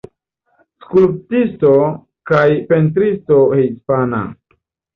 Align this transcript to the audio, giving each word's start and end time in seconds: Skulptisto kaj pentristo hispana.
Skulptisto 0.85 1.75
kaj 2.33 2.47
pentristo 2.73 3.41
hispana. 3.55 4.27